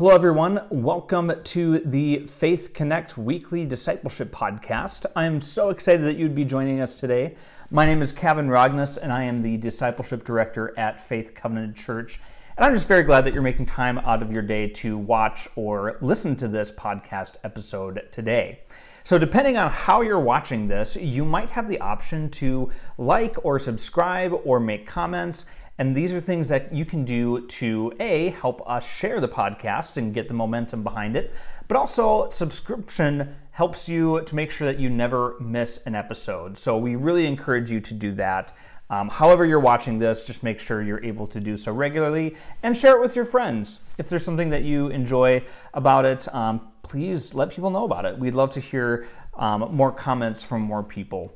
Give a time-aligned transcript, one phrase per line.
[0.00, 0.62] Hello, everyone.
[0.70, 5.04] Welcome to the Faith Connect Weekly Discipleship Podcast.
[5.14, 7.36] I am so excited that you'd be joining us today.
[7.70, 12.18] My name is Kavan Rogness, and I am the Discipleship Director at Faith Covenant Church.
[12.56, 15.48] And I'm just very glad that you're making time out of your day to watch
[15.54, 18.60] or listen to this podcast episode today.
[19.04, 23.58] So, depending on how you're watching this, you might have the option to like or
[23.58, 25.44] subscribe or make comments.
[25.80, 29.96] And these are things that you can do to A, help us share the podcast
[29.96, 31.32] and get the momentum behind it,
[31.68, 36.58] but also subscription helps you to make sure that you never miss an episode.
[36.58, 38.54] So we really encourage you to do that.
[38.90, 42.76] Um, however, you're watching this, just make sure you're able to do so regularly and
[42.76, 43.80] share it with your friends.
[43.96, 45.42] If there's something that you enjoy
[45.72, 48.18] about it, um, please let people know about it.
[48.18, 51.32] We'd love to hear um, more comments from more people.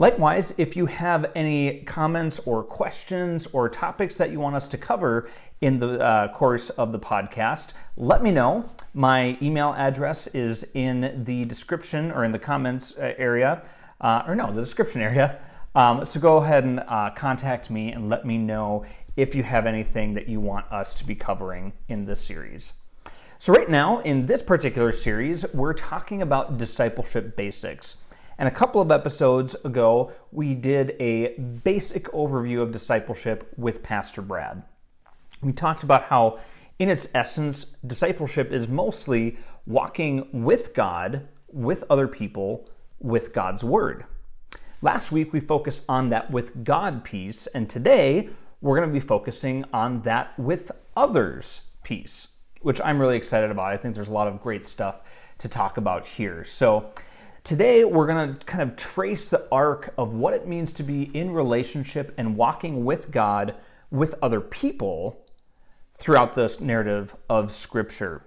[0.00, 4.78] Likewise, if you have any comments or questions or topics that you want us to
[4.78, 5.28] cover
[5.60, 8.66] in the uh, course of the podcast, let me know.
[8.94, 13.62] My email address is in the description or in the comments uh, area,
[14.00, 15.38] uh, or no, the description area.
[15.74, 18.86] Um, so go ahead and uh, contact me and let me know
[19.18, 22.72] if you have anything that you want us to be covering in this series.
[23.38, 27.96] So, right now, in this particular series, we're talking about discipleship basics.
[28.40, 34.22] And a couple of episodes ago, we did a basic overview of discipleship with Pastor
[34.22, 34.62] Brad.
[35.42, 36.40] We talked about how,
[36.78, 42.66] in its essence, discipleship is mostly walking with God, with other people,
[42.98, 44.06] with God's Word.
[44.80, 48.30] Last week, we focused on that with God piece, and today,
[48.62, 52.28] we're going to be focusing on that with others piece,
[52.62, 53.66] which I'm really excited about.
[53.66, 55.02] I think there's a lot of great stuff
[55.36, 56.42] to talk about here.
[56.46, 56.90] So,
[57.42, 61.04] Today, we're going to kind of trace the arc of what it means to be
[61.14, 63.56] in relationship and walking with God
[63.90, 65.24] with other people
[65.96, 68.24] throughout this narrative of Scripture.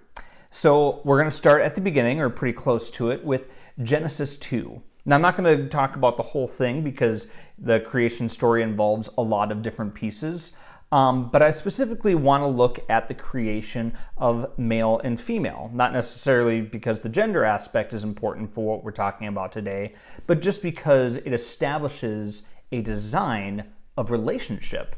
[0.50, 3.48] So, we're going to start at the beginning, or pretty close to it, with
[3.84, 4.82] Genesis 2.
[5.04, 9.08] Now, I'm not going to talk about the whole thing because the creation story involves
[9.16, 10.52] a lot of different pieces.
[10.94, 15.92] Um, but I specifically want to look at the creation of male and female, not
[15.92, 19.94] necessarily because the gender aspect is important for what we're talking about today,
[20.28, 23.64] but just because it establishes a design
[23.96, 24.94] of relationship.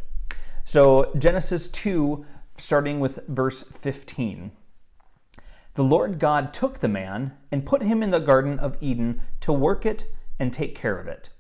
[0.67, 2.27] So, Genesis 2,
[2.59, 4.51] starting with verse 15.
[5.73, 9.51] The Lord God took the man and put him in the Garden of Eden to
[9.51, 10.05] work it
[10.39, 11.31] and take care of it.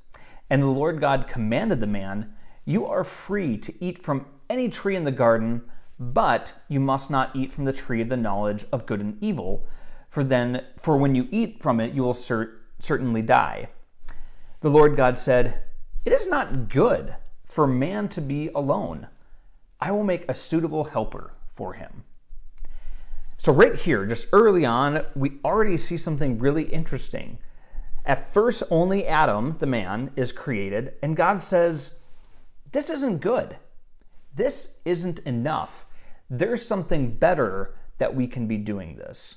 [0.48, 2.32] And the Lord God commanded the man,
[2.64, 5.62] You are free to eat from any tree in the garden,
[5.98, 9.66] but you must not eat from the tree of the knowledge of good and evil,
[10.08, 13.68] for then for when you eat from it you will cer- certainly die.
[14.60, 15.62] The Lord God said,
[16.04, 17.14] It is not good
[17.46, 19.06] for man to be alone.
[19.80, 22.04] I will make a suitable helper for him.
[23.38, 27.38] So, right here, just early on, we already see something really interesting.
[28.06, 31.90] At first, only Adam, the man, is created, and God says,
[32.72, 33.56] This isn't good
[34.36, 35.86] this isn't enough.
[36.30, 39.36] There's something better that we can be doing this.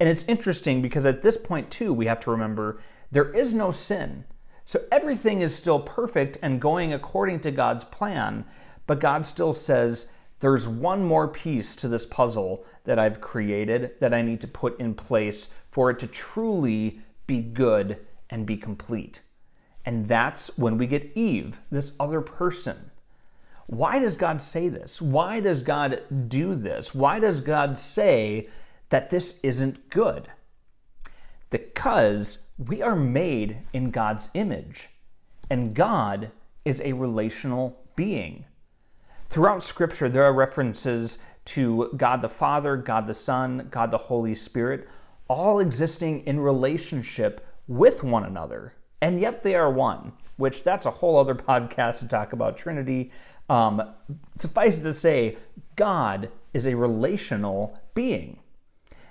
[0.00, 3.70] And it's interesting because at this point, too, we have to remember there is no
[3.70, 4.24] sin.
[4.64, 8.44] So everything is still perfect and going according to God's plan,
[8.86, 10.06] but God still says,
[10.40, 14.78] there's one more piece to this puzzle that I've created that I need to put
[14.78, 17.98] in place for it to truly be good
[18.30, 19.20] and be complete.
[19.84, 22.90] And that's when we get Eve, this other person.
[23.68, 25.00] Why does God say this?
[25.00, 26.94] Why does God do this?
[26.94, 28.48] Why does God say
[28.88, 30.26] that this isn't good?
[31.50, 34.88] Because we are made in God's image,
[35.50, 36.30] and God
[36.64, 38.46] is a relational being.
[39.28, 44.34] Throughout Scripture, there are references to God the Father, God the Son, God the Holy
[44.34, 44.88] Spirit,
[45.28, 48.72] all existing in relationship with one another,
[49.02, 53.12] and yet they are one, which that's a whole other podcast to talk about Trinity.
[53.48, 53.82] Um,
[54.36, 55.36] suffice it to say,
[55.76, 58.38] God is a relational being.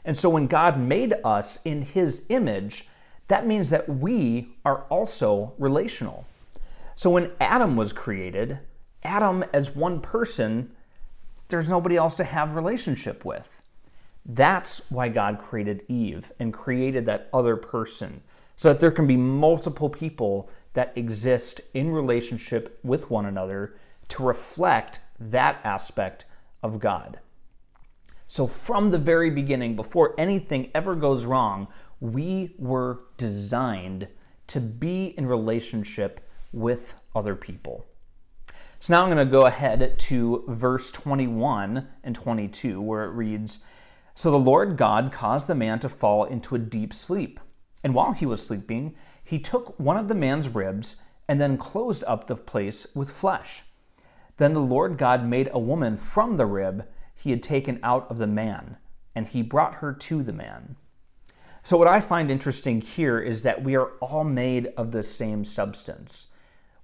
[0.06, 2.88] And so when God made us in his image,
[3.28, 6.26] that means that we are also relational.
[6.96, 8.60] So when Adam was created,
[9.04, 10.72] Adam as one person,
[11.50, 13.64] there's nobody else to have relationship with.
[14.26, 18.22] That's why God created Eve and created that other person
[18.58, 23.76] so that there can be multiple people that exist in relationship with one another
[24.10, 26.26] to reflect that aspect
[26.64, 27.20] of God.
[28.28, 31.68] So, from the very beginning, before anything ever goes wrong,
[32.02, 34.08] we were designed
[34.48, 36.20] to be in relationship
[36.52, 37.86] with other people.
[38.80, 43.60] So, now I'm going to go ahead to verse 21 and 22, where it reads
[44.14, 47.40] So the Lord God caused the man to fall into a deep sleep.
[47.84, 50.98] And while he was sleeping, he took one of the man's ribs
[51.30, 53.64] and then closed up the place with flesh.
[54.38, 58.18] Then the Lord God made a woman from the rib he had taken out of
[58.18, 58.78] the man,
[59.16, 60.76] and he brought her to the man.
[61.64, 65.44] So, what I find interesting here is that we are all made of the same
[65.44, 66.28] substance.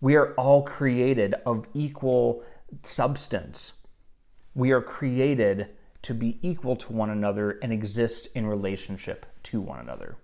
[0.02, 2.44] We are all created of equal
[2.82, 3.74] substance.
[4.56, 5.70] We are created
[6.02, 10.18] to be equal to one another and exist in relationship to one another.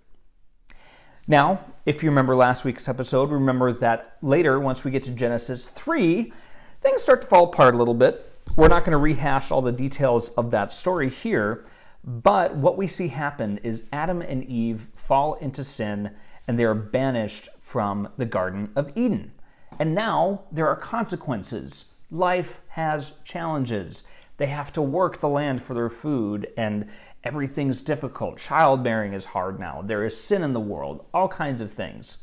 [1.27, 5.69] Now, if you remember last week's episode, remember that later, once we get to Genesis
[5.69, 6.33] 3,
[6.81, 8.31] things start to fall apart a little bit.
[8.55, 11.65] We're not going to rehash all the details of that story here,
[12.03, 16.11] but what we see happen is Adam and Eve fall into sin
[16.47, 19.31] and they are banished from the Garden of Eden.
[19.77, 21.85] And now there are consequences.
[22.09, 24.03] Life has challenges.
[24.37, 26.87] They have to work the land for their food, and
[27.23, 28.39] everything's difficult.
[28.39, 29.83] Childbearing is hard now.
[29.83, 32.17] There is sin in the world, all kinds of things.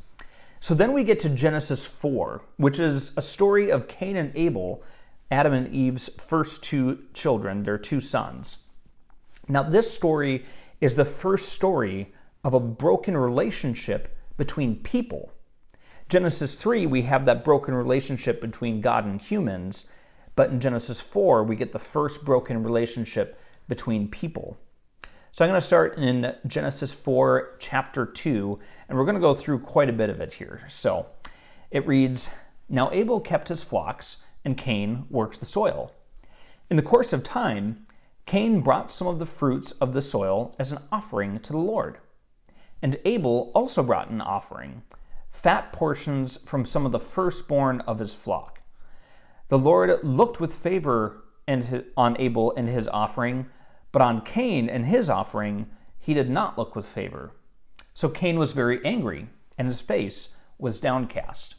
[0.59, 4.83] So then we get to Genesis 4, which is a story of Cain and Abel,
[5.29, 8.57] Adam and Eve's first two children, their two sons.
[9.47, 10.45] Now, this story
[10.81, 12.13] is the first story
[12.43, 15.31] of a broken relationship between people.
[16.09, 19.85] Genesis 3, we have that broken relationship between God and humans.
[20.35, 24.57] But in Genesis 4, we get the first broken relationship between people.
[25.37, 28.57] So I'm going to start in Genesis 4, chapter 2,
[28.89, 30.61] and we're going to go through quite a bit of it here.
[30.67, 31.05] So
[31.69, 32.31] it reads
[32.69, 35.91] Now Abel kept his flocks, and Cain works the soil.
[36.71, 37.85] In the course of time,
[38.25, 41.99] Cain brought some of the fruits of the soil as an offering to the Lord.
[42.81, 44.81] And Abel also brought an offering,
[45.29, 48.59] fat portions from some of the firstborn of his flock.
[49.49, 51.25] The Lord looked with favor
[51.95, 53.45] on Abel and his offering,
[53.91, 55.67] but on Cain and his offering
[55.99, 57.31] he did not look with favor.
[57.93, 61.55] So Cain was very angry, and his face was downcast.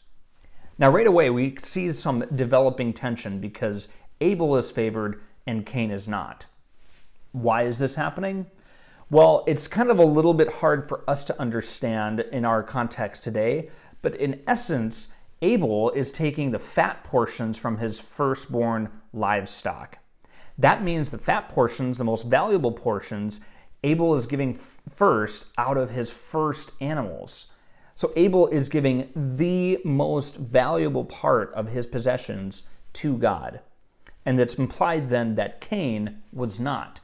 [0.78, 3.88] Now, right away, we see some developing tension because
[4.20, 6.46] Abel is favored and Cain is not.
[7.32, 8.46] Why is this happening?
[9.10, 13.24] Well, it's kind of a little bit hard for us to understand in our context
[13.24, 13.70] today,
[14.00, 15.08] but in essence,
[15.42, 19.98] Abel is taking the fat portions from his firstborn livestock.
[20.58, 23.40] That means the fat portions, the most valuable portions,
[23.84, 27.46] Abel is giving first out of his first animals.
[27.94, 32.62] So Abel is giving the most valuable part of his possessions
[32.94, 33.60] to God.
[34.26, 37.00] And it's implied then that Cain was not.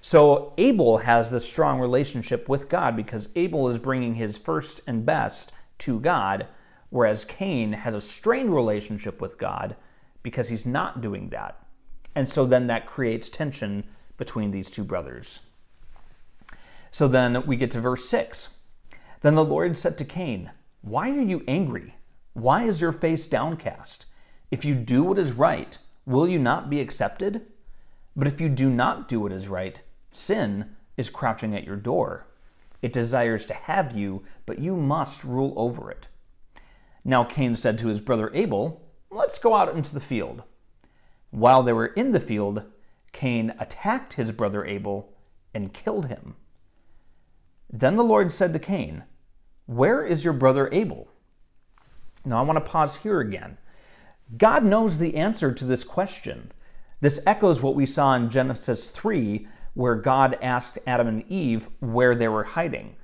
[0.00, 5.06] So Abel has this strong relationship with God because Abel is bringing his first and
[5.06, 6.46] best to God
[6.94, 9.74] whereas Cain has a strained relationship with God
[10.22, 11.63] because he's not doing that.
[12.14, 13.84] And so then that creates tension
[14.16, 15.40] between these two brothers.
[16.90, 18.50] So then we get to verse 6.
[19.20, 20.50] Then the Lord said to Cain,
[20.82, 21.94] Why are you angry?
[22.34, 24.06] Why is your face downcast?
[24.50, 25.76] If you do what is right,
[26.06, 27.46] will you not be accepted?
[28.14, 29.80] But if you do not do what is right,
[30.12, 32.26] sin is crouching at your door.
[32.82, 36.06] It desires to have you, but you must rule over it.
[37.04, 40.42] Now Cain said to his brother Abel, Let's go out into the field.
[41.34, 42.62] While they were in the field,
[43.12, 45.12] Cain attacked his brother Abel
[45.52, 46.36] and killed him.
[47.68, 49.02] Then the Lord said to Cain,
[49.66, 51.08] Where is your brother Abel?
[52.24, 53.58] Now I want to pause here again.
[54.38, 56.52] God knows the answer to this question.
[57.00, 62.14] This echoes what we saw in Genesis 3, where God asked Adam and Eve where
[62.14, 62.94] they were hiding.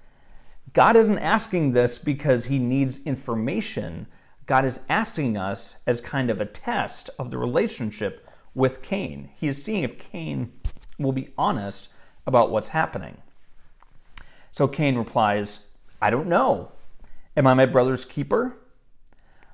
[0.72, 4.06] God isn't asking this because he needs information.
[4.50, 9.30] God is asking us as kind of a test of the relationship with Cain.
[9.36, 10.52] He is seeing if Cain
[10.98, 11.88] will be honest
[12.26, 13.16] about what's happening.
[14.50, 15.60] So Cain replies,
[16.02, 16.72] I don't know.
[17.36, 18.56] Am I my brother's keeper?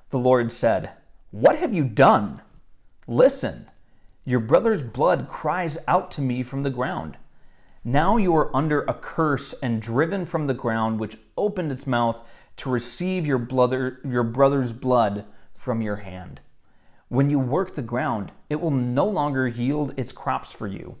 [0.09, 0.93] The Lord said,
[1.29, 2.41] What have you done?
[3.05, 3.69] Listen,
[4.25, 7.17] your brother's blood cries out to me from the ground.
[7.83, 12.23] Now you are under a curse and driven from the ground, which opened its mouth
[12.57, 16.41] to receive your, brother, your brother's blood from your hand.
[17.09, 20.97] When you work the ground, it will no longer yield its crops for you.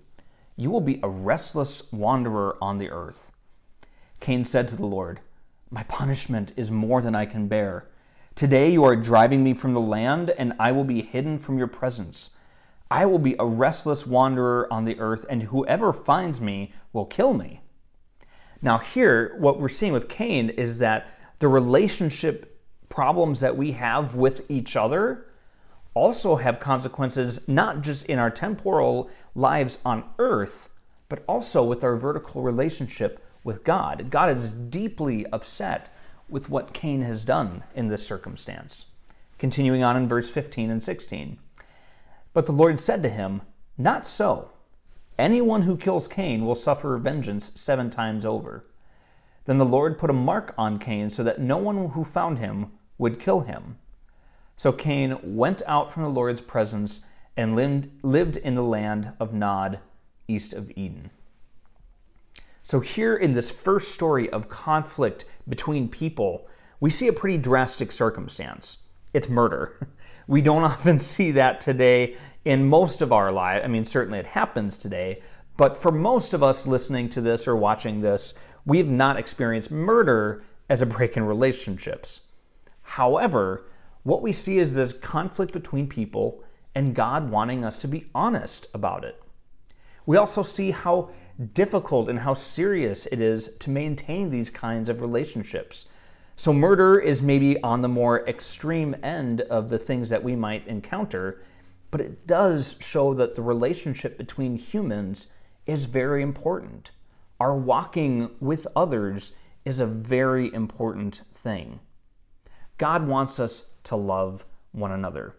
[0.55, 3.31] You will be a restless wanderer on the earth.
[4.19, 5.19] Cain said to the Lord,
[5.69, 7.89] My punishment is more than I can bear.
[8.35, 11.67] Today you are driving me from the land, and I will be hidden from your
[11.67, 12.29] presence.
[12.89, 17.33] I will be a restless wanderer on the earth, and whoever finds me will kill
[17.33, 17.61] me.
[18.61, 24.15] Now, here, what we're seeing with Cain is that the relationship problems that we have
[24.15, 25.25] with each other
[25.93, 30.69] also have consequences not just in our temporal lives on earth,
[31.09, 34.09] but also with our vertical relationship with God.
[34.09, 35.93] God is deeply upset
[36.29, 38.85] with what Cain has done in this circumstance.
[39.37, 41.37] Continuing on in verse 15 and 16.
[42.33, 43.41] But the Lord said to him,
[43.77, 44.51] Not so.
[45.17, 48.63] Anyone who kills Cain will suffer vengeance seven times over.
[49.47, 52.73] Then the Lord put a mark on Cain so that no one who found him
[52.97, 53.77] would kill him.
[54.57, 56.99] So Cain went out from the Lord's presence
[57.37, 57.55] and
[58.03, 59.79] lived in the land of Nod,
[60.27, 61.09] east of Eden.
[62.63, 66.49] So, here in this first story of conflict between people,
[66.81, 68.77] we see a pretty drastic circumstance.
[69.13, 69.87] It's murder.
[70.29, 73.63] We don't often see that today in most of our lives.
[73.63, 75.21] I mean, certainly it happens today,
[75.55, 78.33] but for most of us listening to this or watching this,
[78.67, 82.21] we've not experienced murder as a break in relationships.
[82.81, 83.63] However,
[84.03, 86.43] what we see is this conflict between people
[86.75, 89.23] and God wanting us to be honest about it.
[90.05, 91.09] We also see how
[91.53, 95.85] difficult and how serious it is to maintain these kinds of relationships.
[96.35, 100.67] So, murder is maybe on the more extreme end of the things that we might
[100.67, 101.41] encounter,
[101.89, 105.27] but it does show that the relationship between humans
[105.65, 106.91] is very important.
[107.39, 109.33] Our walking with others
[109.65, 111.79] is a very important thing.
[112.77, 115.35] God wants us to love one another.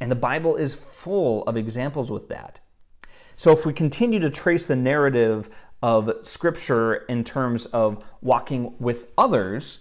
[0.00, 2.60] And the Bible is full of examples with that.
[3.36, 5.50] So if we continue to trace the narrative
[5.82, 9.80] of Scripture in terms of walking with others,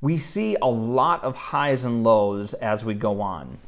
[0.00, 3.58] we see a lot of highs and lows as we go on.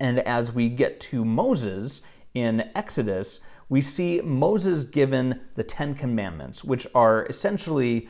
[0.00, 2.02] And as we get to Moses
[2.34, 8.08] in Exodus, we see Moses given the Ten Commandments, which are essentially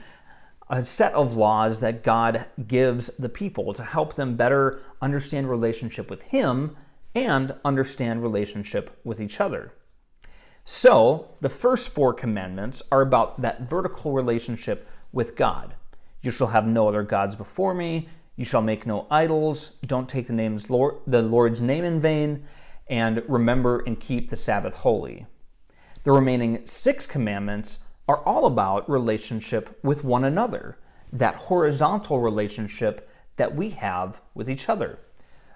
[0.69, 6.11] a set of laws that God gives the people to help them better understand relationship
[6.11, 6.77] with Him
[7.15, 9.73] and understand relationship with each other.
[10.67, 15.75] So, the first four commandments are about that vertical relationship with God.
[16.21, 18.09] You shall have no other gods before me.
[18.35, 19.71] You shall make no idols.
[19.87, 22.45] Don't take the name's Lord, the Lord's name in vain,
[22.89, 25.25] and remember and keep the Sabbath holy.
[26.07, 30.79] The remaining six commandments are all about relationship with one another,
[31.13, 35.01] that horizontal relationship that we have with each other.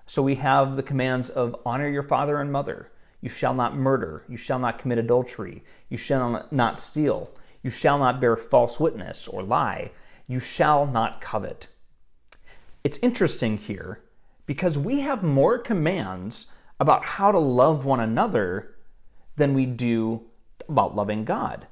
[0.07, 2.91] So we have the commands of honor your father and mother,
[3.21, 4.25] you shall not murder.
[4.29, 5.63] You shall not commit adultery.
[5.89, 7.31] You shall not steal.
[7.63, 9.93] You shall not bear false witness or lie.
[10.27, 11.69] You shall not covet.
[12.83, 14.03] It's interesting here
[14.47, 16.47] because we have more commands
[16.81, 18.75] about how to love one another
[19.37, 20.27] than we do
[20.71, 21.67] about loving God.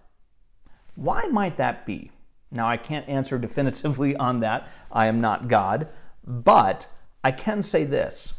[0.95, 2.11] Why might that be?
[2.50, 4.69] Now, I can't answer definitively on that.
[4.93, 5.88] I am not God.
[6.26, 6.87] But
[7.25, 8.35] I can say this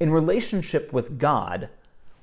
[0.00, 1.68] in relationship with God,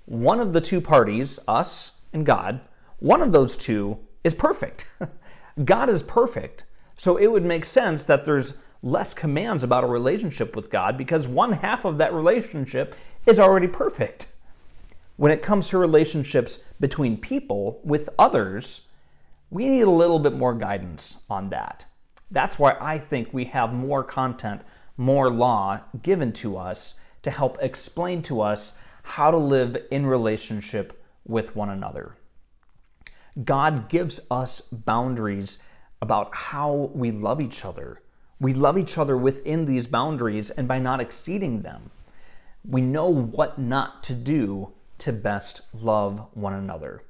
[0.05, 2.59] one of the two parties, us and God,
[2.99, 4.87] one of those two is perfect.
[5.65, 6.65] God is perfect.
[6.95, 11.27] So it would make sense that there's less commands about a relationship with God because
[11.27, 14.27] one half of that relationship is already perfect.
[15.17, 18.81] When it comes to relationships between people with others,
[19.49, 21.85] we need a little bit more guidance on that.
[22.29, 24.61] That's why I think we have more content,
[24.95, 26.93] more law given to us
[27.23, 32.15] to help explain to us how to live in relationship with one another.
[33.43, 35.57] God gives us boundaries
[35.99, 38.01] about how we love each other.
[38.39, 41.89] We love each other within these boundaries and by not exceeding them.
[42.63, 47.01] We know what not to do to best love one another.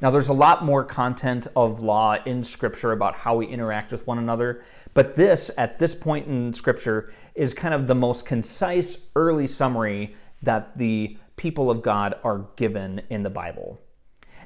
[0.00, 4.06] Now, there's a lot more content of law in Scripture about how we interact with
[4.06, 4.62] one another,
[4.94, 10.14] but this, at this point in Scripture, is kind of the most concise early summary
[10.42, 13.80] that the people of God are given in the Bible.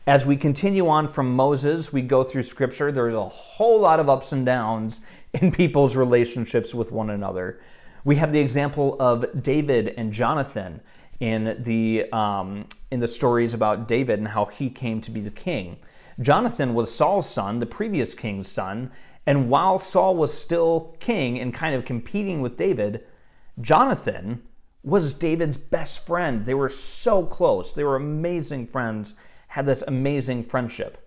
[0.06, 4.08] As we continue on from Moses, we go through scripture, there's a whole lot of
[4.08, 5.00] ups and downs
[5.34, 7.60] in people's relationships with one another.
[8.04, 10.80] We have the example of David and Jonathan
[11.20, 15.30] in the, um, in the stories about David and how he came to be the
[15.30, 15.76] king.
[16.20, 18.90] Jonathan was Saul's son, the previous king's son,
[19.26, 23.06] and while Saul was still king and kind of competing with David,
[23.60, 24.42] Jonathan
[24.82, 26.44] was David's best friend.
[26.44, 27.72] They were so close.
[27.72, 29.14] They were amazing friends,
[29.46, 30.98] had this amazing friendship.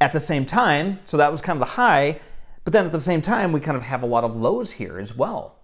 [0.00, 2.20] At the same time, so that was kind of the high,
[2.64, 4.98] but then at the same time, we kind of have a lot of lows here
[4.98, 5.61] as well.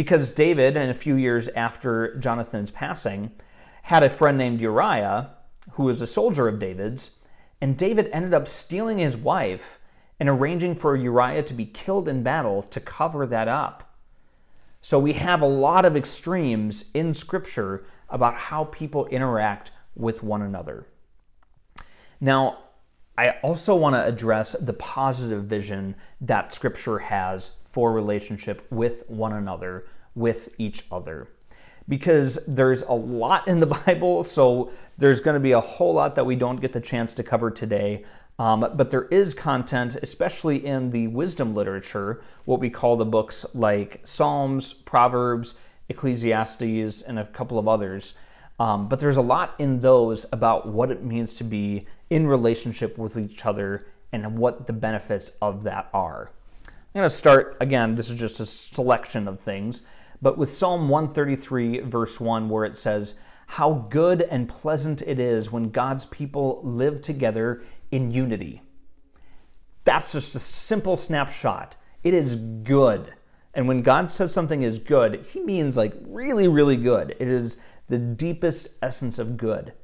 [0.00, 3.32] Because David, and a few years after Jonathan's passing,
[3.82, 5.28] had a friend named Uriah,
[5.72, 7.10] who was a soldier of David's,
[7.60, 9.78] and David ended up stealing his wife
[10.18, 13.94] and arranging for Uriah to be killed in battle to cover that up.
[14.80, 20.40] So we have a lot of extremes in Scripture about how people interact with one
[20.40, 20.86] another.
[22.22, 22.60] Now,
[23.18, 29.34] I also want to address the positive vision that Scripture has for relationship with one
[29.34, 31.28] another, with each other.
[31.88, 36.14] Because there's a lot in the Bible, so there's going to be a whole lot
[36.14, 38.04] that we don't get the chance to cover today.
[38.38, 43.44] Um, but there is content, especially in the wisdom literature, what we call the books
[43.52, 45.54] like Psalms, Proverbs,
[45.90, 48.14] Ecclesiastes, and a couple of others.
[48.58, 52.96] Um, but there's a lot in those about what it means to be in relationship
[52.98, 56.30] with each other and what the benefits of that are.
[56.92, 59.82] I'm going to start again, this is just a selection of things,
[60.20, 63.14] but with Psalm 133, verse 1, where it says,
[63.46, 68.60] How good and pleasant it is when God's people live together in unity.
[69.84, 71.76] That's just a simple snapshot.
[72.02, 73.14] It is good.
[73.54, 77.14] And when God says something is good, he means like really, really good.
[77.20, 79.74] It is the deepest essence of good.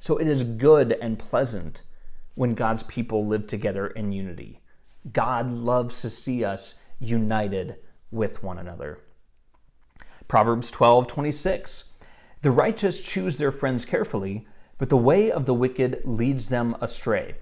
[0.00, 1.82] So it is good and pleasant
[2.36, 4.62] when God's people live together in unity.
[5.12, 7.76] God loves to see us united
[8.10, 8.98] with one another.
[10.26, 11.84] Proverbs 12 26.
[12.42, 14.46] The righteous choose their friends carefully,
[14.76, 17.34] but the way of the wicked leads them astray.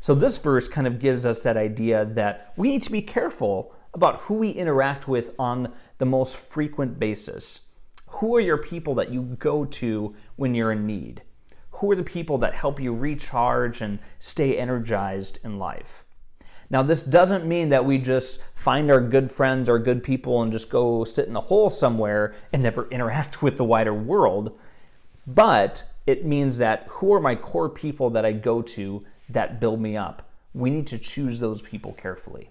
[0.00, 3.74] So, this verse kind of gives us that idea that we need to be careful
[3.94, 7.60] about who we interact with on the most frequent basis.
[8.06, 11.22] Who are your people that you go to when you're in need?
[11.72, 16.05] Who are the people that help you recharge and stay energized in life?
[16.68, 20.52] Now, this doesn't mean that we just find our good friends, our good people, and
[20.52, 24.58] just go sit in a hole somewhere and never interact with the wider world.
[25.26, 29.80] But it means that who are my core people that I go to that build
[29.80, 30.28] me up?
[30.54, 32.50] We need to choose those people carefully.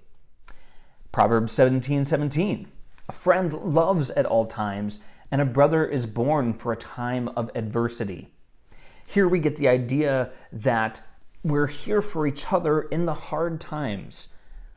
[1.11, 2.67] Proverbs 17 17.
[3.07, 4.99] A friend loves at all times,
[5.31, 8.31] and a brother is born for a time of adversity.
[9.05, 11.01] Here we get the idea that
[11.45, 14.29] we're here for each other in the hard times.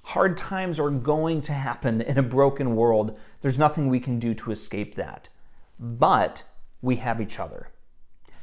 [0.02, 3.18] Hard times are going to happen in a broken world.
[3.40, 5.30] There's nothing we can do to escape that.
[5.80, 6.42] But
[6.82, 7.68] we have each other.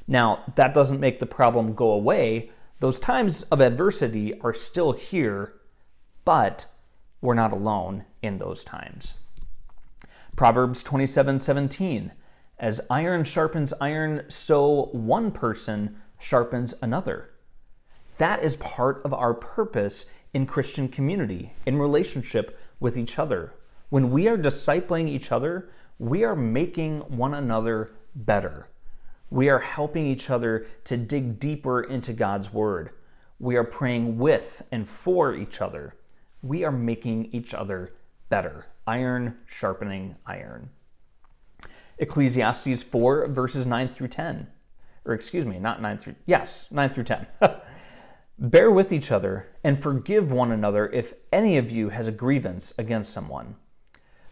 [0.08, 2.50] Now, that doesn't make the problem go away.
[2.80, 5.54] Those times of adversity are still here,
[6.24, 6.66] but
[7.22, 9.14] we're not alone in those times.
[10.36, 12.12] Proverbs 27 17.
[12.58, 17.30] As iron sharpens iron, so one person sharpens another.
[18.18, 23.54] That is part of our purpose in Christian community, in relationship with each other.
[23.90, 28.68] When we are discipling each other, we are making one another better.
[29.30, 32.92] We are helping each other to dig deeper into God's Word.
[33.40, 35.96] We are praying with and for each other.
[36.42, 37.94] We are making each other
[38.30, 38.68] better.
[38.88, 40.70] Iron sharpening iron.
[41.98, 44.48] Ecclesiastes 4, verses 9 through 10.
[45.06, 47.28] Or excuse me, not 9 through, yes, 9 through 10.
[48.38, 52.74] Bear with each other and forgive one another if any of you has a grievance
[52.78, 53.56] against someone.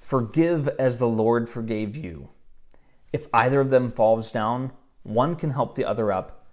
[0.02, 2.28] Forgive as the Lord forgave you.
[3.14, 6.46] If either of them falls down, one can help the other up,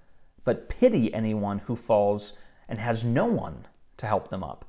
[0.45, 2.35] but pity anyone who falls
[2.69, 4.65] and has no one to help them up.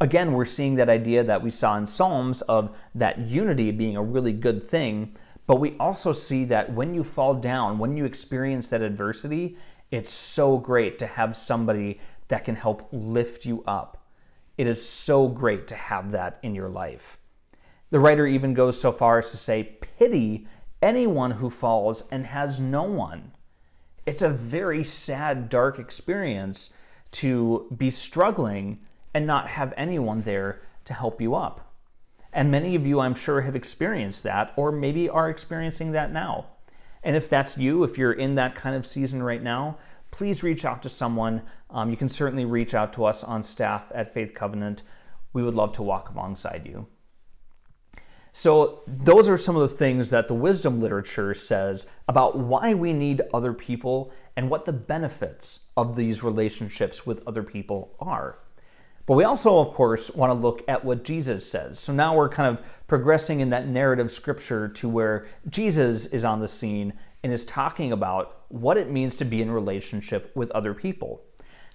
[0.00, 4.02] Again, we're seeing that idea that we saw in Psalms of that unity being a
[4.02, 5.16] really good thing,
[5.48, 9.56] but we also see that when you fall down, when you experience that adversity,
[9.90, 14.06] it's so great to have somebody that can help lift you up.
[14.56, 17.18] It is so great to have that in your life.
[17.90, 20.46] The writer even goes so far as to say, pity
[20.80, 23.32] anyone who falls and has no one.
[24.06, 26.70] It's a very sad, dark experience
[27.12, 28.80] to be struggling
[29.12, 31.72] and not have anyone there to help you up.
[32.32, 36.46] And many of you, I'm sure, have experienced that or maybe are experiencing that now.
[37.02, 39.78] And if that's you, if you're in that kind of season right now,
[40.10, 41.42] please reach out to someone.
[41.70, 44.82] Um, you can certainly reach out to us on staff at Faith Covenant.
[45.32, 46.86] We would love to walk alongside you.
[48.32, 52.92] So, those are some of the things that the wisdom literature says about why we
[52.92, 58.38] need other people and what the benefits of these relationships with other people are.
[59.10, 61.80] But we also, of course, want to look at what Jesus says.
[61.80, 66.38] So now we're kind of progressing in that narrative scripture to where Jesus is on
[66.38, 66.92] the scene
[67.24, 71.24] and is talking about what it means to be in relationship with other people.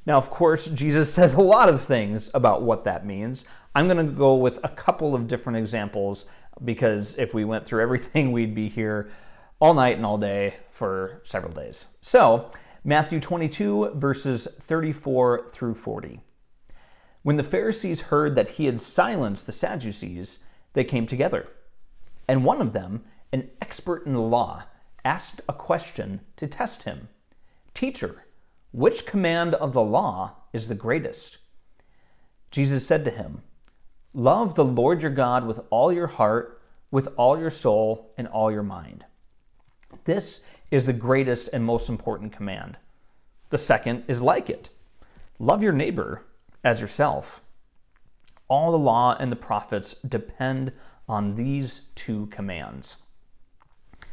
[0.06, 3.44] Now, of course, Jesus says a lot of things about what that means.
[3.76, 6.28] I'm going to go with a couple of different examples
[6.64, 9.10] because if we went through everything, we'd be here
[9.60, 11.88] all night and all day for several days.
[12.00, 12.50] So,
[12.86, 16.22] Matthew 22, verses 34 through 40.
[17.26, 20.38] When the Pharisees heard that he had silenced the Sadducees,
[20.74, 21.48] they came together.
[22.28, 24.66] And one of them, an expert in the law,
[25.04, 27.10] asked a question to test him
[27.74, 28.26] Teacher,
[28.72, 31.40] Which command of the law is the greatest?
[32.52, 33.42] Jesus said to him,
[34.14, 36.62] Love the Lord your God with all your heart,
[36.92, 39.04] with all your soul, and all your mind.
[40.04, 42.78] This is the greatest and most important command.
[43.50, 44.70] The second is like it
[45.40, 46.24] love your neighbor
[46.66, 47.42] as yourself.
[48.50, 50.74] All the law and the prophets depend
[51.08, 52.98] on these two commands.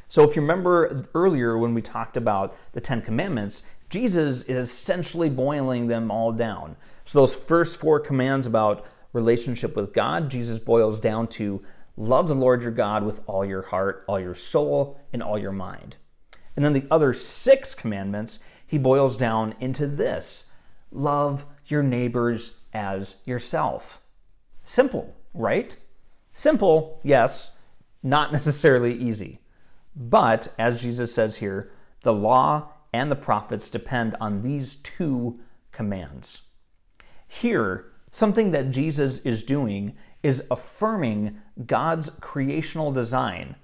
[0.08, 5.30] So, if you remember earlier when we talked about the Ten Commandments, Jesus is essentially
[5.30, 6.76] boiling them all down.
[7.06, 8.84] So, those first four commands about
[9.14, 11.60] relationship with God, Jesus boils down to
[11.96, 15.52] love the Lord your God with all your heart, all your soul, and all your
[15.52, 15.96] mind.
[16.56, 20.44] And then the other six commandments, he boils down into this
[20.92, 24.00] love your neighbors as yourself.
[24.64, 25.76] Simple, right?
[26.32, 27.50] Simple, yes,
[28.02, 29.40] not necessarily easy.
[29.94, 31.70] But as Jesus says here,
[32.02, 35.38] the law and the prophets depend on these two
[35.70, 36.42] commands.
[37.28, 43.56] Here, something that Jesus is doing is affirming God's creational design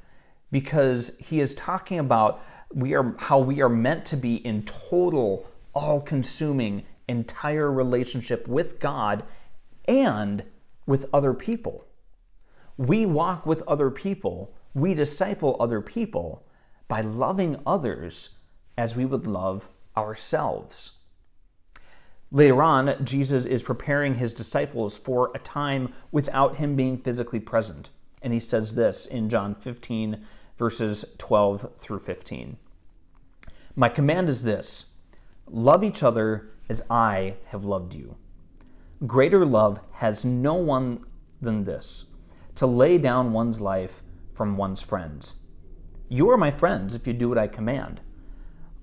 [0.50, 2.42] because he is talking about
[2.74, 9.24] we are how we are meant to be in total all-consuming entire relationship with God
[9.86, 10.42] and
[10.86, 11.86] with other people.
[12.76, 16.46] We walk with other people, we disciple other people
[16.86, 18.30] by loving others
[18.76, 20.92] as we would love ourselves.
[22.30, 27.90] Later on, Jesus is preparing his disciples for a time without him being physically present.
[28.22, 30.24] And he says this in John 15,
[30.58, 32.56] verses 12 through 15.
[33.76, 34.84] My command is this
[35.46, 38.16] love each other as I have loved you.
[39.06, 41.04] Greater love has no one
[41.40, 42.04] than this
[42.56, 44.02] to lay down one's life
[44.34, 45.36] from one's friends.
[46.08, 48.00] You are my friends if you do what I command.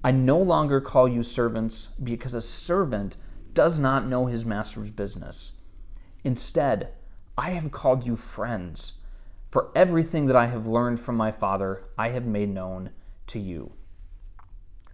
[0.04, 3.18] I no longer call you servants because a servant
[3.54, 5.54] does not know his master's business.
[6.24, 6.94] Instead,
[7.38, 8.94] I have called you friends,
[9.52, 12.92] for everything that I have learned from my Father I have made known
[13.28, 13.74] to you.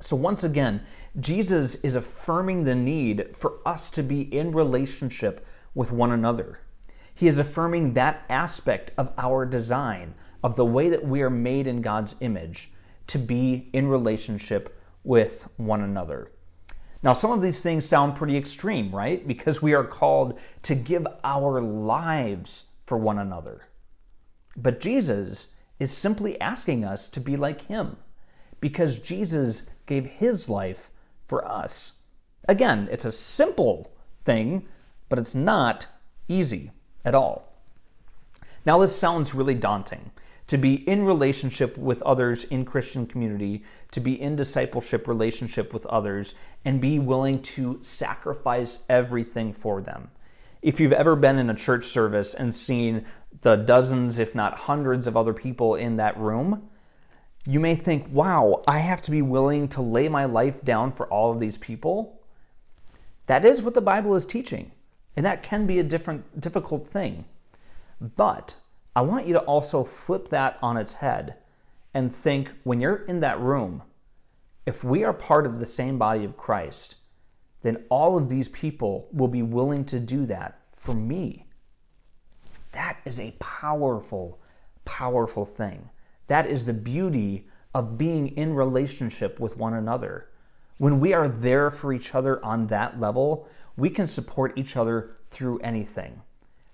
[0.01, 0.81] So, once again,
[1.19, 6.59] Jesus is affirming the need for us to be in relationship with one another.
[7.13, 11.67] He is affirming that aspect of our design, of the way that we are made
[11.67, 12.71] in God's image,
[13.07, 16.29] to be in relationship with one another.
[17.03, 19.27] Now, some of these things sound pretty extreme, right?
[19.27, 23.67] Because we are called to give our lives for one another.
[24.57, 27.97] But Jesus is simply asking us to be like him
[28.61, 30.89] because Jesus gave his life
[31.27, 31.93] for us.
[32.47, 33.91] Again, it's a simple
[34.23, 34.65] thing,
[35.09, 35.85] but it's not
[36.29, 36.71] easy
[37.03, 37.51] at all.
[38.65, 40.09] Now, this sounds really daunting
[40.47, 45.85] to be in relationship with others in Christian community, to be in discipleship relationship with
[45.87, 50.09] others, and be willing to sacrifice everything for them.
[50.61, 53.03] If you've ever been in a church service and seen
[53.41, 56.69] the dozens, if not hundreds, of other people in that room,
[57.47, 61.07] you may think, wow, I have to be willing to lay my life down for
[61.07, 62.21] all of these people.
[63.25, 64.71] That is what the Bible is teaching,
[65.15, 67.25] and that can be a different, difficult thing.
[68.15, 68.55] But
[68.95, 71.35] I want you to also flip that on its head
[71.93, 73.83] and think when you're in that room,
[74.65, 76.95] if we are part of the same body of Christ,
[77.63, 81.45] then all of these people will be willing to do that for me.
[82.71, 84.39] That is a powerful,
[84.85, 85.89] powerful thing.
[86.31, 90.29] That is the beauty of being in relationship with one another.
[90.77, 95.17] When we are there for each other on that level, we can support each other
[95.29, 96.21] through anything.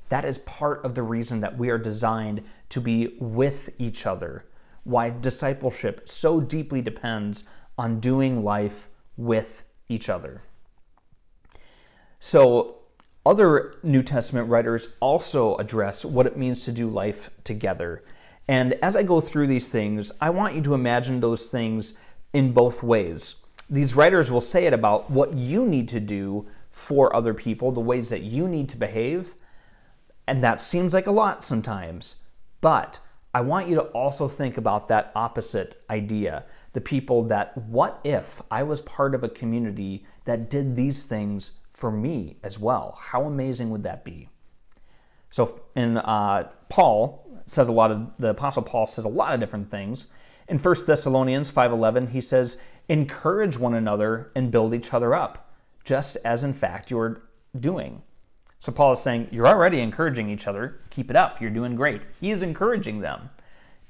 [0.10, 4.46] That is part of the reason that we are designed to be with each other.
[4.84, 7.43] Why discipleship so deeply depends
[7.80, 10.43] on doing life with each other.
[12.20, 12.76] So,
[13.26, 18.04] other New Testament writers also address what it means to do life together.
[18.47, 21.93] And as I go through these things, I want you to imagine those things
[22.33, 23.36] in both ways.
[23.69, 27.81] These writers will say it about what you need to do for other people, the
[27.81, 29.36] ways that you need to behave.
[30.27, 32.15] And that seems like a lot sometimes.
[32.62, 32.99] But
[33.33, 38.41] I want you to also think about that opposite idea the people that, what if
[38.51, 42.97] I was part of a community that did these things for me as well?
[43.01, 44.29] How amazing would that be?
[45.31, 49.39] So, in uh, Paul, says a lot of the apostle Paul says a lot of
[49.39, 50.07] different things.
[50.47, 52.57] In 1 Thessalonians 5:11, he says,
[52.88, 55.51] "Encourage one another and build each other up,
[55.83, 57.21] just as in fact you're
[57.60, 58.01] doing."
[58.60, 60.79] So Paul is saying, "You're already encouraging each other.
[60.89, 61.41] Keep it up.
[61.41, 63.29] You're doing great." He is encouraging them.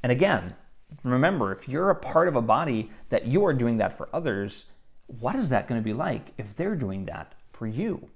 [0.03, 0.55] And again,
[1.03, 4.65] remember, if you're a part of a body that you are doing that for others,
[5.07, 8.09] what is that going to be like if they're doing that for you?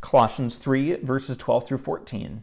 [0.00, 2.42] Colossians 3, verses 12 through 14.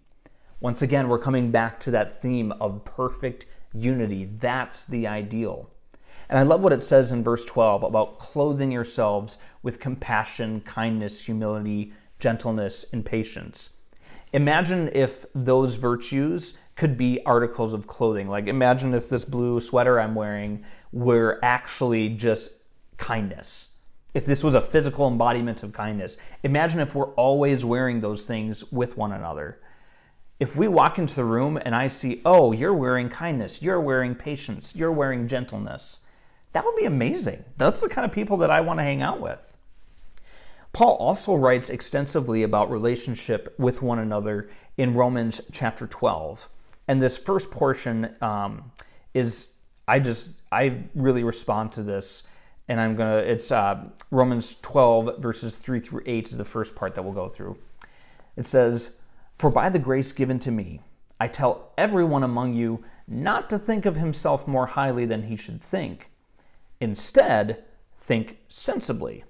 [0.61, 4.29] Once again, we're coming back to that theme of perfect unity.
[4.39, 5.67] That's the ideal.
[6.29, 11.19] And I love what it says in verse 12 about clothing yourselves with compassion, kindness,
[11.19, 13.71] humility, gentleness, and patience.
[14.33, 18.29] Imagine if those virtues could be articles of clothing.
[18.29, 22.51] Like, imagine if this blue sweater I'm wearing were actually just
[22.97, 23.69] kindness.
[24.13, 26.17] If this was a physical embodiment of kindness.
[26.43, 29.59] Imagine if we're always wearing those things with one another.
[30.41, 34.15] If we walk into the room and I see, oh, you're wearing kindness, you're wearing
[34.15, 35.99] patience, you're wearing gentleness,
[36.53, 37.45] that would be amazing.
[37.57, 39.55] That's the kind of people that I want to hang out with.
[40.73, 46.49] Paul also writes extensively about relationship with one another in Romans chapter 12.
[46.87, 48.71] And this first portion um,
[49.13, 49.49] is,
[49.87, 52.23] I just, I really respond to this.
[52.67, 56.73] And I'm going to, it's uh, Romans 12, verses 3 through 8 is the first
[56.73, 57.59] part that we'll go through.
[58.37, 58.93] It says,
[59.41, 60.81] For by the grace given to me,
[61.19, 65.63] I tell everyone among you not to think of himself more highly than he should
[65.63, 66.11] think.
[66.79, 67.63] Instead,
[67.97, 69.23] think sensibly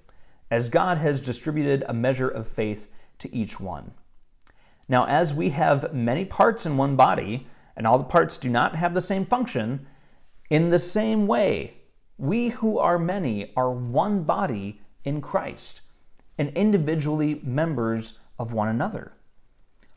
[0.50, 3.90] as God has distributed a measure of faith to each one.
[4.86, 8.76] Now, as we have many parts in one body, and all the parts do not
[8.76, 9.86] have the same function,
[10.50, 11.78] in the same way,
[12.18, 15.80] we who are many are one body in Christ,
[16.36, 19.12] and individually members of one another.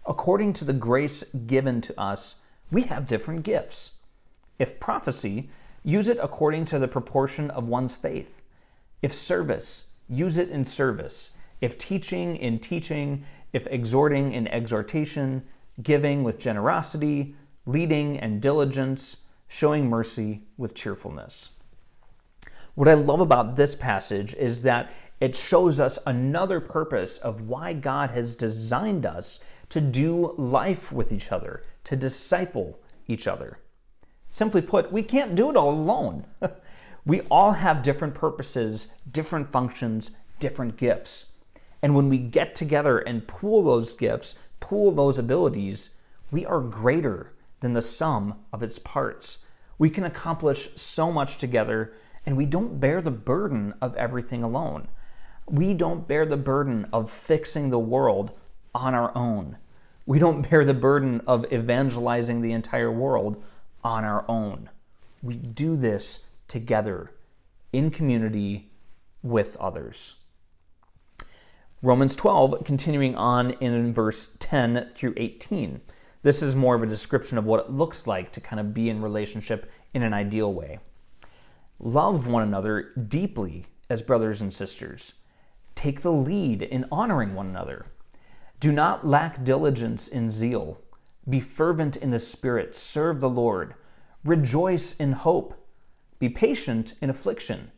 [0.08, 2.36] According to the grace given to us,
[2.72, 3.92] we have different gifts.
[4.60, 5.50] If prophecy,
[5.84, 8.42] use it according to the proportion of one's faith.
[9.02, 11.32] If service, use it in service.
[11.62, 13.26] If teaching, in teaching.
[13.54, 15.44] If exhorting, in exhortation.
[15.82, 17.36] Giving with generosity.
[17.66, 19.18] Leading and diligence.
[19.48, 21.50] Showing mercy with cheerfulness.
[22.76, 24.92] What I love about this passage is that
[25.22, 31.12] it shows us another purpose of why God has designed us to do life with
[31.12, 33.60] each other, to disciple each other.
[34.30, 36.26] Simply put, we can't do it all alone.
[37.08, 41.28] We all have different purposes, different functions, different gifts.
[41.84, 45.92] And when we get together and pool those gifts, pool those abilities,
[46.32, 49.38] we are greater than the sum of its parts.
[49.78, 51.94] We can accomplish so much together,
[52.26, 54.88] and we don't bear the burden of everything alone.
[55.48, 58.40] We don't bear the burden of fixing the world
[58.76, 59.58] on our own.
[60.06, 63.42] We don't bear the burden of evangelizing the entire world
[63.84, 64.70] on our own.
[65.24, 67.12] We do this together
[67.74, 68.70] in community
[69.24, 70.16] with others.
[71.82, 75.82] Romans 12, continuing on in verse 10 through 18.
[76.22, 78.90] This is more of a description of what it looks like to kind of be
[78.90, 80.80] in relationship in an ideal way.
[81.80, 85.14] Love one another deeply as brothers and sisters.
[85.76, 87.86] Take the lead in honoring one another.
[88.66, 90.82] Do not lack diligence in zeal.
[91.30, 92.76] Be fervent in the Spirit.
[92.76, 93.76] Serve the Lord.
[94.24, 95.54] Rejoice in hope
[96.18, 97.70] be patient in affliction.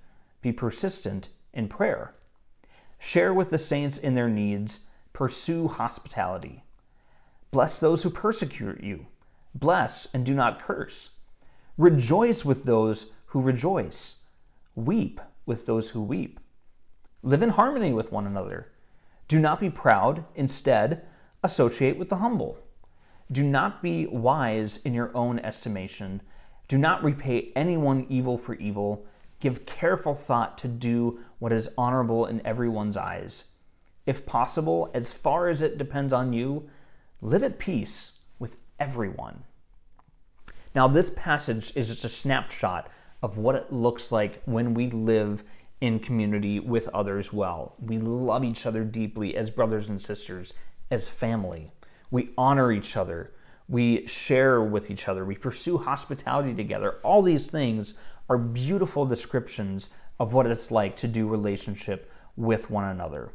[0.42, 2.16] Be persistent in prayer.
[3.00, 4.80] Share with the saints in their needs.
[5.12, 6.64] Pursue hospitality.
[7.52, 9.08] Bless those who persecute you.
[9.54, 11.10] Bless and do not curse.
[11.78, 14.16] Rejoice with those who rejoice.
[14.74, 16.40] Weep with those who weep.
[17.24, 18.72] Live in harmony with one another.
[19.28, 20.26] Do not be proud.
[20.36, 21.06] Instead,
[21.44, 22.58] associate with the humble.
[23.32, 26.22] Do not be wise in your own estimation
[26.68, 29.06] do not repay anyone evil for evil.
[29.40, 33.46] Give careful thought to do what is honorable in everyone's eyes.
[34.06, 36.70] If possible, as far as it depends on you,
[37.22, 39.44] live at peace with everyone.
[40.76, 42.90] Now, this passage is just a snapshot
[43.24, 45.44] of what it looks like when we live
[45.82, 47.76] in community with others well.
[47.80, 50.54] We love each other deeply as brothers and sisters,
[50.92, 51.72] as family.
[52.12, 53.32] We honor each other
[53.70, 56.96] we share with each other, we pursue hospitality together.
[57.04, 57.96] All these things
[58.30, 63.32] are beautiful descriptions of what it's like to do relationship with one another.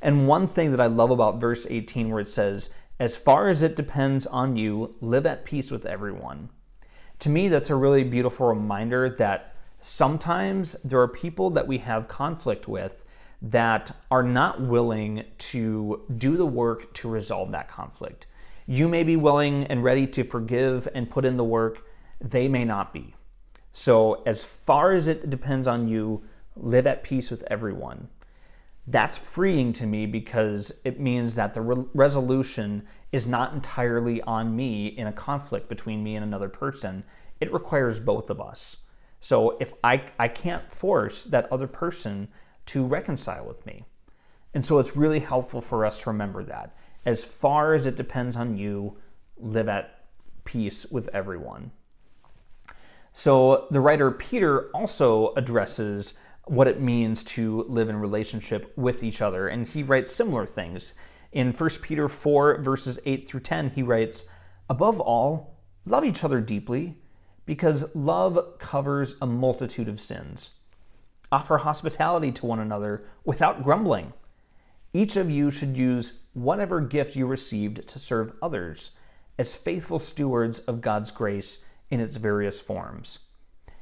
[0.00, 3.62] And one thing that I love about verse 18, where it says, As far as
[3.62, 6.50] it depends on you, live at peace with everyone.
[7.20, 12.08] To me, that's a really beautiful reminder that sometimes there are people that we have
[12.08, 13.04] conflict with
[13.40, 18.26] that are not willing to do the work to resolve that conflict.
[18.66, 21.86] You may be willing and ready to forgive and put in the work,
[22.20, 23.14] they may not be.
[23.72, 26.22] So, as far as it depends on you,
[26.56, 28.08] live at peace with everyone.
[28.86, 34.56] That's freeing to me because it means that the re- resolution is not entirely on
[34.56, 37.04] me in a conflict between me and another person.
[37.40, 38.78] It requires both of us.
[39.20, 42.28] So if I, I can't force that other person
[42.66, 43.84] to reconcile with me.
[44.54, 46.76] And so it's really helpful for us to remember that.
[47.04, 48.96] As far as it depends on you,
[49.36, 50.04] live at
[50.44, 51.70] peace with everyone.
[53.12, 59.20] So the writer Peter also addresses what it means to live in relationship with each
[59.20, 60.94] other, and he writes similar things.
[61.32, 64.24] In 1 Peter 4, verses 8 through 10, he writes,
[64.70, 66.96] Above all, love each other deeply
[67.48, 70.50] because love covers a multitude of sins.
[71.32, 74.12] Offer hospitality to one another without grumbling.
[74.92, 78.90] Each of you should use whatever gift you received to serve others
[79.38, 83.20] as faithful stewards of God's grace in its various forms.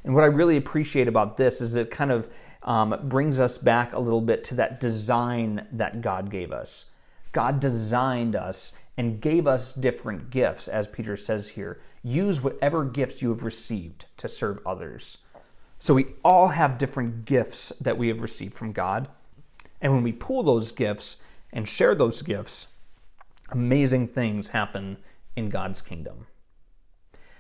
[0.05, 2.29] And what I really appreciate about this is it kind of
[2.63, 6.85] um, brings us back a little bit to that design that God gave us.
[7.33, 11.81] God designed us and gave us different gifts, as Peter says here.
[12.03, 15.19] Use whatever gifts you have received to serve others.
[15.79, 19.09] So we all have different gifts that we have received from God.
[19.83, 21.17] And when we pool those gifts
[21.53, 22.69] and share those gifts,
[23.51, 24.97] amazing things happen
[25.37, 26.27] in God's kingdom.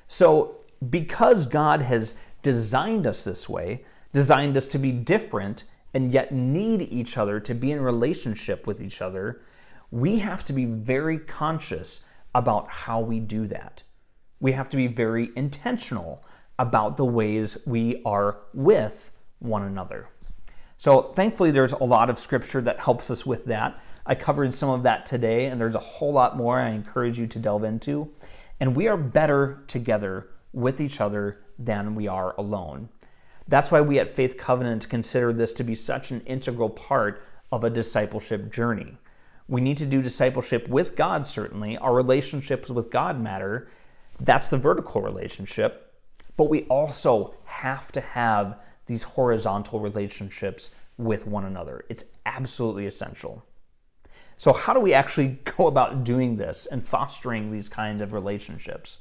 [0.08, 0.58] So,
[0.90, 5.64] because God has designed us this way, designed us to be different
[5.94, 9.40] and yet need each other to be in relationship with each other,
[9.90, 12.00] we have to be very conscious
[12.34, 13.82] about how we do that.
[14.40, 16.24] We have to be very intentional
[16.58, 20.08] about the ways we are with one another.
[20.76, 23.80] So, thankfully, there's a lot of scripture that helps us with that.
[24.04, 27.26] I covered some of that today, and there's a whole lot more I encourage you
[27.28, 28.10] to delve into.
[28.60, 32.88] And we are better together with each other than we are alone.
[33.48, 37.22] That's why we at Faith Covenant consider this to be such an integral part
[37.52, 38.96] of a discipleship journey.
[39.48, 41.76] We need to do discipleship with God, certainly.
[41.76, 43.68] Our relationships with God matter.
[44.20, 45.92] That's the vertical relationship.
[46.36, 51.84] But we also have to have these horizontal relationships with one another.
[51.88, 53.44] It's absolutely essential.
[54.36, 58.98] So, how do we actually go about doing this and fostering these kinds of relationships?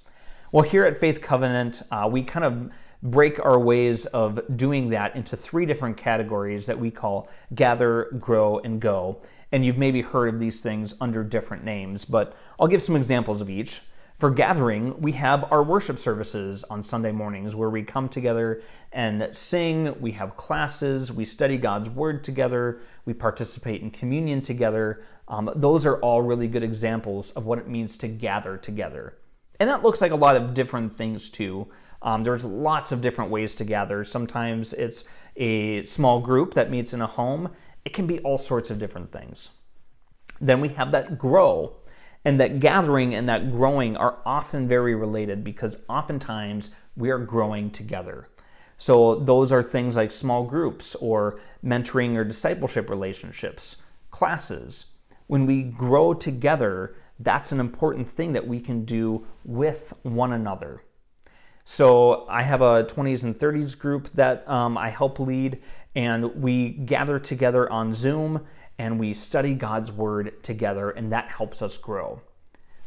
[0.51, 2.71] Well, here at Faith Covenant, uh, we kind of
[3.03, 8.59] break our ways of doing that into three different categories that we call gather, grow,
[8.59, 9.21] and go.
[9.51, 13.41] And you've maybe heard of these things under different names, but I'll give some examples
[13.41, 13.81] of each.
[14.19, 18.61] For gathering, we have our worship services on Sunday mornings where we come together
[18.93, 19.93] and sing.
[19.99, 25.03] We have classes, we study God's Word together, we participate in communion together.
[25.27, 29.17] Um, those are all really good examples of what it means to gather together.
[29.59, 31.67] And that looks like a lot of different things too.
[32.01, 34.05] Um, there's lots of different ways to gather.
[34.05, 35.03] Sometimes it's
[35.35, 37.49] a small group that meets in a home.
[37.85, 39.51] It can be all sorts of different things.
[40.41, 41.77] Then we have that grow.
[42.25, 47.69] And that gathering and that growing are often very related because oftentimes we are growing
[47.69, 48.27] together.
[48.77, 53.75] So, those are things like small groups or mentoring or discipleship relationships,
[54.09, 54.85] classes.
[55.27, 60.81] When we grow together, that's an important thing that we can do with one another.
[61.65, 65.61] So I have a 20s and 30s group that um, I help lead,
[65.95, 68.45] and we gather together on Zoom
[68.77, 72.19] and we study God's Word together, and that helps us grow.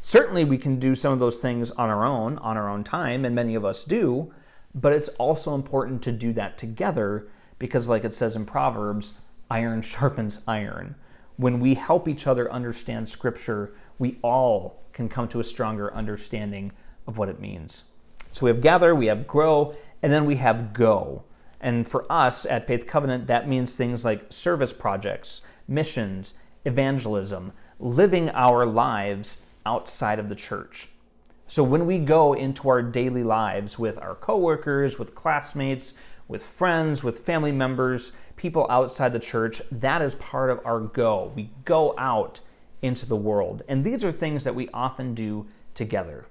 [0.00, 3.24] Certainly, we can do some of those things on our own, on our own time,
[3.24, 4.32] and many of us do,
[4.74, 9.14] but it's also important to do that together because, like it says in Proverbs,
[9.50, 10.94] iron sharpens iron.
[11.36, 16.70] When we help each other understand Scripture, we all can come to a stronger understanding
[17.06, 17.84] of what it means.
[18.32, 21.24] So we have gather, we have grow, and then we have go.
[21.60, 26.34] And for us at Faith Covenant, that means things like service projects, missions,
[26.64, 30.88] evangelism, living our lives outside of the church.
[31.46, 35.94] So when we go into our daily lives with our coworkers, with classmates,
[36.28, 41.32] with friends, with family members, people outside the church, that is part of our go.
[41.34, 42.40] We go out
[42.82, 43.62] into the world.
[43.68, 46.26] And these are things that we often do together.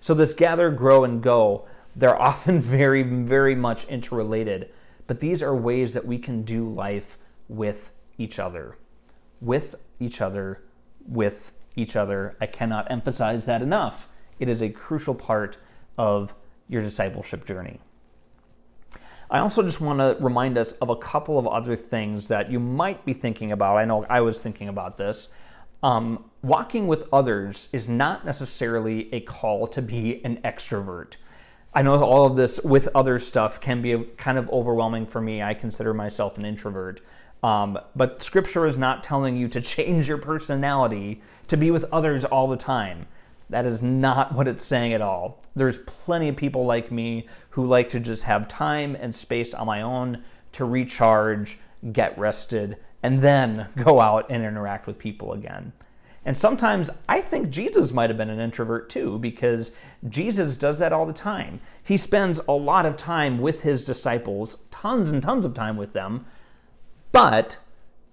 [0.00, 1.66] So, this gather, grow, and go,
[1.96, 4.70] they're often very, very much interrelated.
[5.06, 7.18] But these are ways that we can do life
[7.48, 8.76] with each other.
[9.40, 10.62] With each other,
[11.06, 12.36] with each other.
[12.40, 14.08] I cannot emphasize that enough.
[14.38, 15.58] It is a crucial part
[15.98, 16.34] of
[16.68, 17.80] your discipleship journey.
[19.30, 22.60] I also just want to remind us of a couple of other things that you
[22.60, 23.76] might be thinking about.
[23.76, 25.28] I know I was thinking about this.
[25.82, 31.16] Um, walking with others is not necessarily a call to be an extrovert.
[31.76, 35.42] I know all of this with other stuff can be kind of overwhelming for me.
[35.42, 37.00] I consider myself an introvert.
[37.42, 42.24] Um, but scripture is not telling you to change your personality to be with others
[42.24, 43.06] all the time.
[43.50, 45.42] That is not what it's saying at all.
[45.56, 49.66] There's plenty of people like me who like to just have time and space on
[49.66, 50.22] my own
[50.52, 51.58] to recharge,
[51.92, 55.72] get rested, and then go out and interact with people again.
[56.26, 59.70] And sometimes I think Jesus might have been an introvert too, because
[60.08, 61.60] Jesus does that all the time.
[61.82, 65.92] He spends a lot of time with his disciples, tons and tons of time with
[65.92, 66.24] them,
[67.12, 67.58] but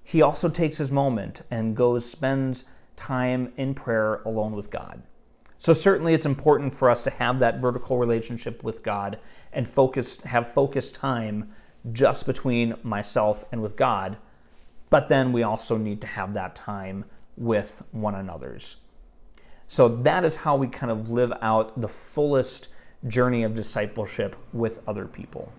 [0.04, 2.66] he also takes his moment and goes, spends
[2.98, 5.02] time in prayer alone with God.
[5.58, 9.20] So certainly it's important for us to have that vertical relationship with God
[9.54, 11.52] and focus, have focused time
[11.94, 14.18] just between myself and with God.
[14.90, 17.06] But then we also need to have that time
[17.42, 18.78] with one another's.
[19.68, 22.68] So that is how we kind of live out the fullest
[23.08, 25.52] journey of discipleship with other people.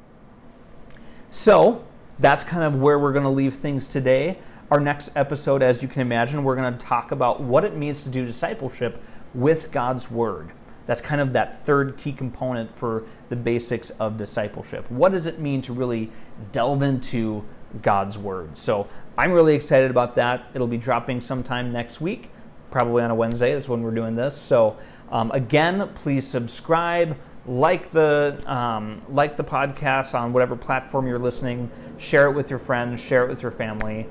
[1.30, 1.84] So
[2.18, 4.38] that's kind of where we're going to leave things today.
[4.70, 8.04] Our next episode, as you can imagine, we're going to talk about what it means
[8.04, 9.02] to do discipleship
[9.34, 10.52] with God's Word.
[10.86, 14.88] That's kind of that third key component for the basics of discipleship.
[14.90, 16.10] What does it mean to really
[16.52, 17.44] delve into
[17.80, 18.56] God's Word?
[18.58, 20.46] So I'm really excited about that.
[20.54, 22.30] It'll be dropping sometime next week,
[22.70, 23.54] probably on a Wednesday.
[23.54, 24.36] That's when we're doing this.
[24.36, 24.76] So
[25.10, 27.16] um, again, please subscribe,
[27.46, 31.70] like the um, like the podcast on whatever platform you're listening.
[31.98, 33.00] Share it with your friends.
[33.00, 34.06] Share it with your family.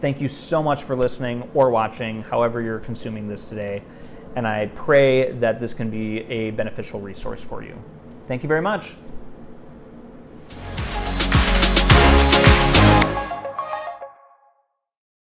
[0.00, 3.82] Thank you so much for listening or watching, however you're consuming this today.
[4.36, 7.74] And I pray that this can be a beneficial resource for you.
[8.26, 8.96] Thank you very much.